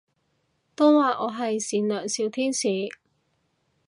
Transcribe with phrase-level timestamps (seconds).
[0.73, 2.67] 都話我係善良小天使